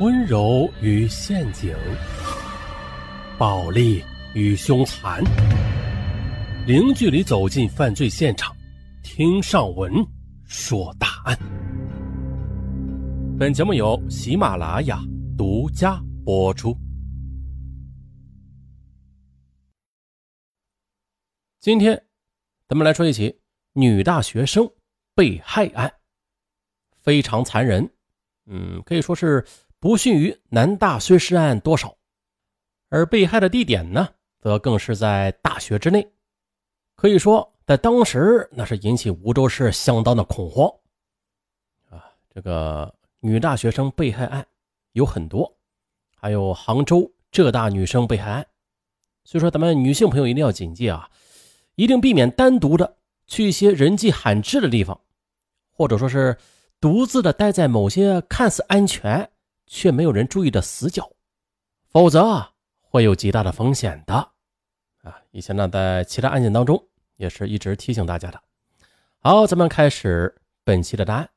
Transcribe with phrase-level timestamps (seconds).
[0.00, 1.76] 温柔与陷阱，
[3.38, 4.02] 暴力
[4.34, 5.22] 与凶残，
[6.66, 8.56] 零距离走进犯罪现场，
[9.02, 9.92] 听上文
[10.46, 11.38] 说大案。
[13.38, 14.98] 本节目由喜马拉雅
[15.36, 16.74] 独家播出。
[21.58, 22.02] 今天，
[22.66, 23.38] 咱们来说一起
[23.74, 24.66] 女大学生
[25.14, 25.92] 被害案，
[27.02, 27.86] 非常残忍，
[28.46, 29.44] 嗯，可以说是
[29.80, 31.96] 不逊于南大碎尸案多少。
[32.90, 34.08] 而被害的地点呢，
[34.38, 36.06] 则更是在大学之内，
[36.94, 40.68] 可以说在当时那是引起梧州市相当的恐慌。
[41.88, 44.46] 啊，这个女大学生被害案
[44.92, 45.56] 有很多，
[46.16, 48.46] 还有杭州浙大女生被害案，
[49.24, 51.08] 所以说咱们女性朋友一定要谨记啊。
[51.76, 55.00] 一定避免单独的去一些人迹罕至的地方，
[55.70, 56.36] 或者说是
[56.78, 59.30] 独自的待在某些看似安全
[59.70, 61.08] 却没有人注意的死角，
[61.90, 64.14] 否则啊会有极大的风险的。
[65.02, 68.42] 啊，以前呢在其他案件当中也是一直提醒大家的。
[69.20, 71.30] 好，咱们开始本期的答案。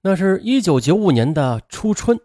[0.00, 2.18] 那是一九九五年的初春，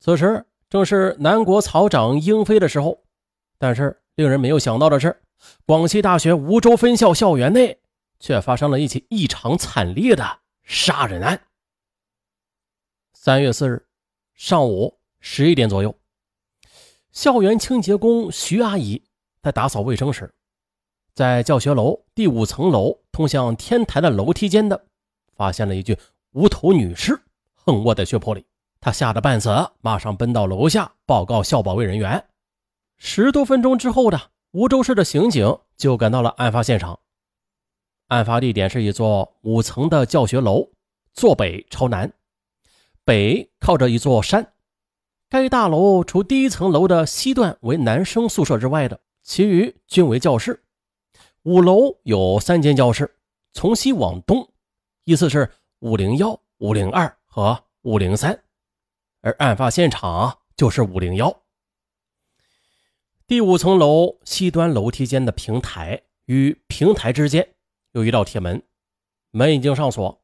[0.00, 3.04] 此时正是南国草长莺飞的时候，
[3.58, 5.20] 但是令人没有想到的是。
[5.66, 7.78] 广西大学梧州分校校园内，
[8.18, 11.38] 却发生了一起异常惨烈的杀人案。
[13.12, 13.86] 三月四日
[14.34, 15.94] 上午十一点左右，
[17.12, 19.02] 校园清洁工徐阿姨
[19.42, 20.34] 在打扫卫生时，
[21.14, 24.86] 在教学楼第五层楼通向天台的楼梯间的，
[25.34, 25.96] 发现了一具
[26.32, 27.18] 无头女尸
[27.54, 28.44] 横卧在血泊里。
[28.80, 29.48] 她吓得半死，
[29.80, 32.22] 马上奔到楼下报告校保卫人员。
[32.96, 34.30] 十多分钟之后的。
[34.54, 37.00] 梧州市的刑警就赶到了案发现场。
[38.06, 40.70] 案发地点是一座五层的教学楼，
[41.12, 42.12] 坐北朝南，
[43.04, 44.54] 北靠着一座山。
[45.28, 50.62] 该大楼除第一层楼的西段为男生宿舍之外的，其余均为教室。
[51.42, 53.18] 五楼有三间教室，
[53.52, 54.48] 从西往东，
[55.04, 58.44] 依次是五零幺、五零二和五零三，
[59.20, 61.42] 而案发现场就是五零幺。
[63.26, 67.54] 第五层楼西端楼梯间的平台与平台之间
[67.92, 68.62] 有一道铁门，
[69.30, 70.22] 门已经上锁。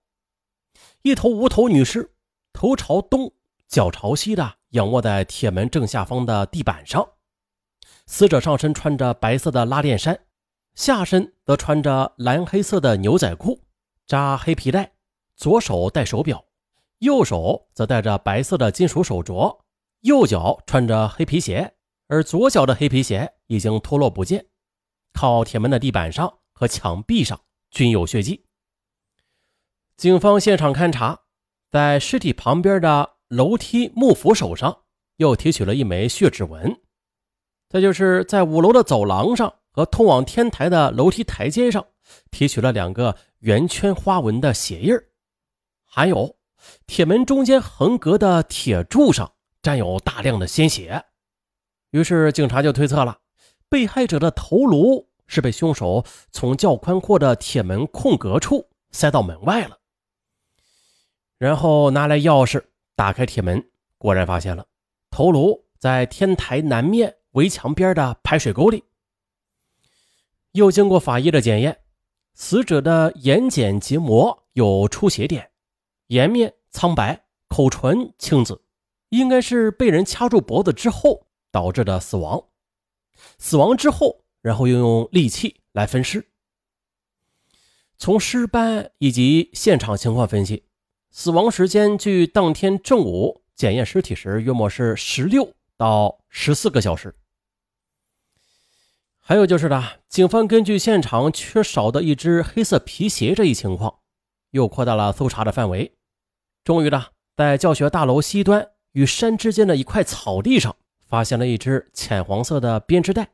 [1.02, 2.12] 一头无头女尸，
[2.52, 3.32] 头朝东，
[3.68, 7.08] 脚朝西的仰卧在铁门正下方的地板上。
[8.06, 10.26] 死者上身穿着白色的拉链衫，
[10.74, 13.62] 下身则穿着蓝黑色的牛仔裤，
[14.06, 14.92] 扎黑皮带，
[15.36, 16.44] 左手戴手表，
[16.98, 19.60] 右手则戴着白色的金属手镯，
[20.00, 21.76] 右脚穿着黑皮鞋。
[22.08, 24.46] 而左脚的黑皮鞋已经脱落不见，
[25.12, 27.40] 靠铁门的地板上和墙壁上
[27.70, 28.46] 均有血迹。
[29.96, 31.20] 警方现场勘查，
[31.70, 34.76] 在尸体旁边的楼梯木扶手上
[35.18, 36.80] 又提取了一枚血指纹，
[37.68, 41.86] 再就是在五楼的走廊上和通往天台的楼梯台阶上
[42.32, 44.94] 提取了两个圆圈花纹的鞋印
[45.84, 46.36] 还有
[46.86, 49.32] 铁门中间横格的铁柱上
[49.62, 51.04] 沾有大量的鲜血。
[51.90, 53.18] 于是警察就推测了，
[53.68, 59.78] 被害者的头颅是被凶手从较宽阔的铁门空格处塞到门外了，
[61.40, 62.62] 然后拿来钥匙
[62.94, 64.66] 打开铁门，果然发现了
[65.10, 68.84] 头颅在天台南面围墙边的排水沟里。
[70.52, 71.78] 又经过法医的检验，
[72.34, 75.50] 死者的眼睑结膜有出血点，
[76.08, 78.62] 颜面苍白，口唇青紫，
[79.08, 81.26] 应该是被人掐住脖子之后。
[81.52, 82.40] 导致的死亡，
[83.38, 86.24] 死亡之后，然后又用利器来分尸。
[87.98, 90.62] 从尸斑以及现场情况分析，
[91.10, 97.14] 死亡时间距当天正午检验尸体时约莫是十六到十四个小时。
[99.18, 103.98] 还有就是呢，警方根据现场缺少的一只黑色皮鞋这一情况，
[104.50, 105.94] 又扩大了搜查的范围。
[106.64, 107.06] 终于呢，
[107.36, 110.76] 在教学大楼西端与山之间的一块草地上。
[111.06, 113.30] 发现了一只浅黄色的编织袋，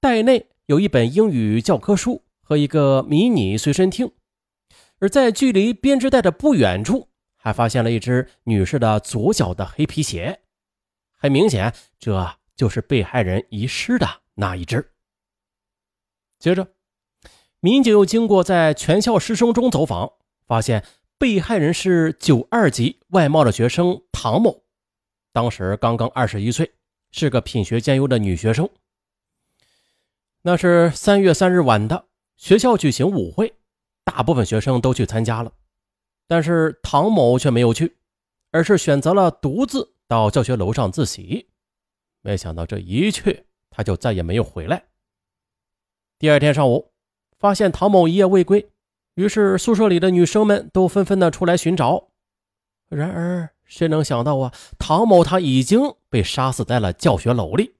[0.00, 4.10] 袋内有一本英语教科书和一个迷你随身听，
[4.98, 10.40] 而在距离编织袋的不远处，还发现了一只女士的左脚的黑皮鞋。
[11.16, 14.92] 很明显，这就是被害人遗失的那一只。
[16.38, 16.68] 接着，
[17.60, 20.12] 民警又经过在全校师生中走访，
[20.46, 20.84] 发现
[21.18, 24.62] 被害人是九二级外贸的学生唐某，
[25.32, 26.72] 当时刚刚二十一岁。
[27.10, 28.68] 是个品学兼优的女学生。
[30.42, 32.04] 那是三月三日晚的
[32.36, 33.54] 学校举行舞会，
[34.08, 35.52] 大部分学生都去参加了，
[36.26, 37.98] 但是唐某却没有去，
[38.50, 41.50] 而是选择了独自到教学楼上自习，
[42.22, 44.86] 没想到这一去他就再也没有回来。
[46.18, 46.90] 第二天上午，
[47.38, 48.70] 发现唐某一夜未归，
[49.16, 52.08] 于是宿舍里的女生们都纷纷的出来寻找。
[52.88, 57.74] 然而谁能想到啊，唐某他已经被杀死在了教学楼里。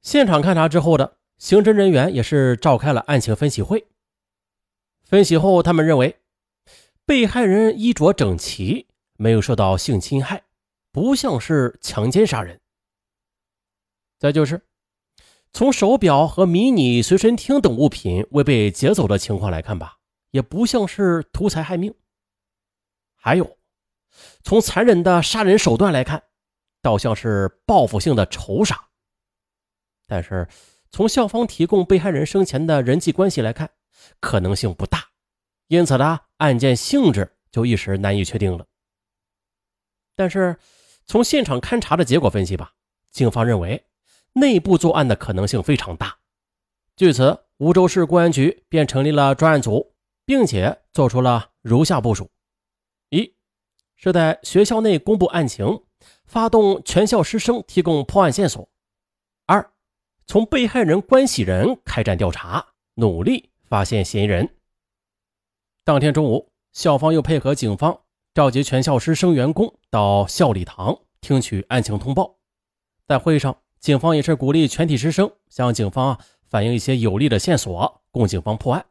[0.00, 3.86] 现场勘查之后的刑侦人员也是召开了案情分析会。
[5.14, 6.16] 分析后，他们认为
[7.06, 10.42] 被害人衣着整齐，没有受到性侵害，
[10.90, 12.60] 不像是强奸杀人。
[14.18, 14.62] 再就是
[15.52, 19.98] 从手表和迷你随身听等物品未被劫走的情况来看吧，
[20.32, 21.94] 也不像是图财害命。
[23.14, 23.56] 还有，
[24.42, 26.24] 从残忍的杀人手段来看，
[26.82, 28.88] 倒像是报复性的仇杀。
[30.08, 30.48] 但是
[30.90, 33.70] 从校方提供被害人生前的人际关系来看，
[34.20, 35.08] 可能性不大，
[35.68, 38.66] 因此呢，案件性质就一时难以确定了。
[40.16, 40.56] 但是
[41.06, 42.74] 从现场勘查的结果分析吧，
[43.10, 43.86] 警方认为
[44.32, 46.18] 内部作案的可能性非常大。
[46.96, 52.30] 据此，梧州市公安局便成立了专案组，并且做出了如下部署：
[53.10, 53.34] 一
[53.96, 55.82] 是在学校内公布案情，
[56.24, 58.68] 发动全校师生提供破案线索；
[59.46, 59.72] 二
[60.26, 63.50] 从被害人关系人开展调查，努力。
[63.68, 64.48] 发现嫌疑人。
[65.84, 68.00] 当天中午，校方又配合警方
[68.32, 72.36] 召集全校师生员工到校礼堂听取案情通报。
[73.06, 76.18] 在会上，警方也是鼓励全体师生向警方
[76.48, 78.86] 反映一些有利的线索，供警方破案。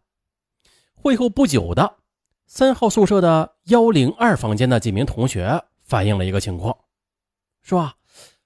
[0.93, 1.95] 会后不久的，
[2.45, 6.77] 三号宿舍的幺零二房间的几名同学反映了一个情况，
[7.61, 7.95] 说啊，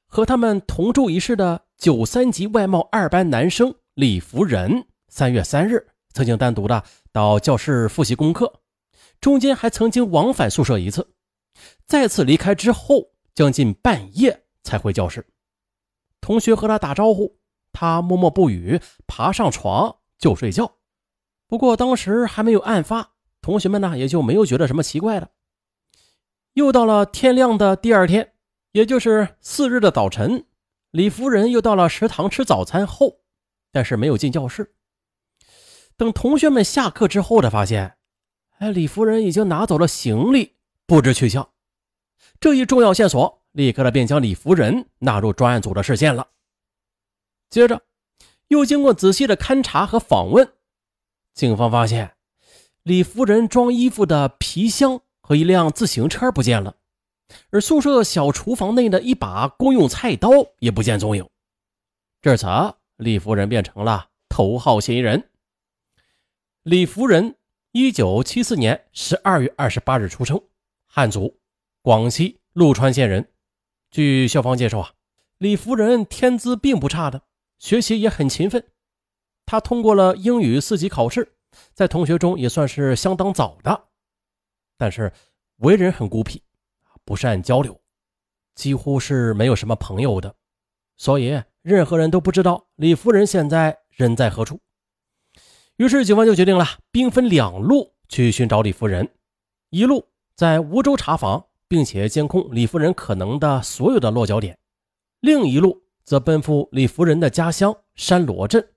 [0.06, 5.88] 和他们同住一室的九三级外贸二班男生李福仁，三月三日。
[6.18, 8.62] 曾经单独的到教室复习功课，
[9.22, 11.14] 中间还曾经往返宿舍一次。
[11.86, 15.28] 再次离开之后，将近半夜才回教室。
[16.20, 17.38] 同学和他打招呼，
[17.72, 20.78] 他默默不语，爬上床就睡觉。
[21.48, 25.30] 不过当时还没有案发，同学们呢也就没有觉得什么奇怪的。
[26.54, 28.34] 又到了天亮的第二天，
[28.72, 30.48] 也就是次日的早晨，
[30.90, 33.20] 李夫人又到了食堂吃早餐后，
[33.72, 34.74] 但是没有进教室。
[35.98, 37.98] 等同学们下课之后的发现，
[38.60, 40.54] 哎，李夫人已经拿走了行李，
[40.86, 41.50] 不知去向。
[42.40, 46.28] 这一重要线索立刻的便将李夫人纳入专案组的视线了。
[47.50, 47.82] 接着，
[48.50, 50.54] 又经过仔细的勘查和访问，
[51.34, 52.16] 警方发现
[52.84, 56.76] 李夫人装衣服的皮箱和一辆自行车不见了，
[57.50, 60.30] 而宿舍小厨房内的一把公用菜刀
[60.60, 61.28] 也不见踪影。
[62.22, 62.46] 至此，
[62.98, 65.28] 李夫人变成了头号嫌疑人。
[66.68, 67.34] 李福仁，
[67.72, 70.38] 一九七四年十二月二十八日出生，
[70.86, 71.40] 汉族，
[71.82, 73.26] 广西陆川县人。
[73.90, 74.92] 据校方介绍啊，
[75.38, 77.22] 李福仁天资并不差的，
[77.58, 78.62] 学习也很勤奋。
[79.46, 81.38] 他通过了英语四级考试，
[81.74, 83.86] 在同学中也算是相当早的。
[84.78, 85.14] 但是
[85.60, 86.44] 为人很孤僻，
[87.06, 87.80] 不善交流，
[88.56, 90.36] 几乎是没有什么朋友的，
[90.98, 94.60] 所以任何人都不知道李夫人现在人在何处。
[95.78, 99.08] 于是，警方就决定了兵分两路去寻找李夫人，
[99.70, 104.56] 一路在梧州查房，并且监控李夫人可能的所有的落脚点；
[105.20, 108.68] 另一路则奔赴李夫人的家乡山罗镇，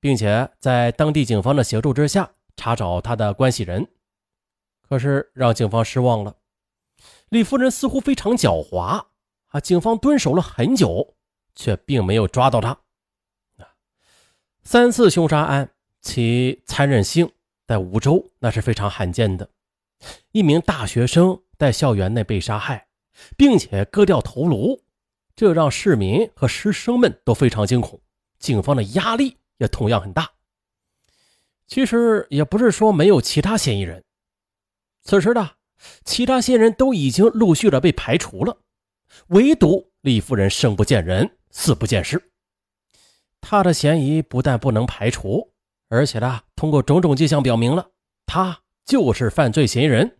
[0.00, 3.86] 并且在当地警方的协助之下查找他的关系人。
[4.88, 6.34] 可是让警方失望了，
[7.28, 9.04] 李夫人似乎非常狡猾
[9.48, 9.60] 啊！
[9.60, 11.16] 警方蹲守了很久，
[11.54, 12.78] 却并没有抓到他。
[14.62, 15.70] 三次凶杀案。
[16.02, 17.30] 其残忍性
[17.66, 19.48] 在梧州那是非常罕见的，
[20.32, 22.88] 一名大学生在校园内被杀害，
[23.36, 24.82] 并且割掉头颅，
[25.36, 28.00] 这让市民和师生们都非常惊恐，
[28.40, 30.28] 警方的压力也同样很大。
[31.68, 34.02] 其实也不是说没有其他嫌疑人，
[35.02, 35.52] 此时的
[36.04, 38.58] 其他嫌疑人都已经陆续的被排除了，
[39.28, 42.32] 唯独李夫人生不见人，死不见尸，
[43.40, 45.51] 他的嫌疑不但不能排除。
[45.92, 47.90] 而且呢，通过种种迹象表明了，
[48.24, 50.16] 他就是犯罪嫌疑人。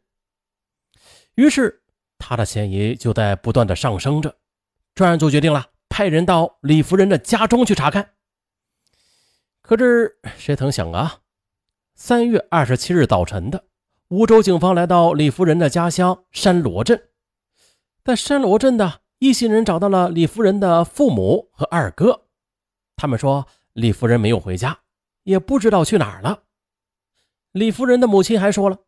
[1.36, 1.82] 于是，
[2.18, 4.36] 他的嫌疑就在不断的上升着。
[4.94, 8.10] 专案组决定了派人到李夫人的家中去查看。
[9.62, 11.20] 可是谁曾想啊，
[11.94, 13.64] 三月二十七日早晨的，
[14.08, 17.08] 梧州警方来到李夫人的家乡山罗镇，
[18.04, 22.26] 在山罗镇的一行人找到了李夫人的父母和二哥，
[22.94, 24.81] 他们说李夫人没有回家。
[25.22, 26.44] 也不知道去哪儿了。
[27.52, 28.78] 李夫人的母亲还说了，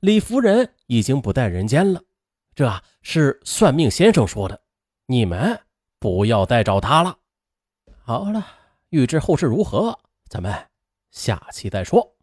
[0.00, 2.02] 李夫人已经不在人间了，
[2.54, 4.62] 这是算命先生说的，
[5.06, 5.60] 你们
[5.98, 7.18] 不要再找他了。
[8.02, 8.46] 好了，
[8.90, 10.52] 欲知后事如何，咱们
[11.10, 12.13] 下期再说。